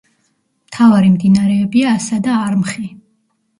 [0.69, 2.89] მთავარი მდინარეებია ასა და არმხი.